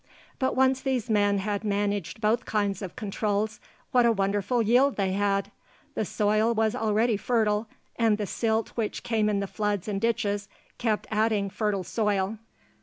But 0.39 0.55
once 0.55 0.81
these 0.81 1.11
men 1.11 1.37
had 1.37 1.63
managed 1.63 2.21
both 2.21 2.43
kinds 2.43 2.81
of 2.81 2.95
controls, 2.95 3.59
what 3.91 4.03
a 4.03 4.11
wonderful 4.11 4.63
yield 4.63 4.95
they 4.95 5.11
had! 5.11 5.51
The 5.93 6.05
soil 6.05 6.55
was 6.55 6.73
already 6.75 7.17
fertile, 7.17 7.67
and 7.97 8.17
the 8.17 8.25
silt 8.25 8.69
which 8.69 9.03
came 9.03 9.29
in 9.29 9.41
the 9.41 9.45
floods 9.45 9.87
and 9.87 10.01
ditches 10.01 10.47
kept 10.79 11.05
adding 11.11 11.51
fertile 11.51 11.83
soil. 11.83 12.39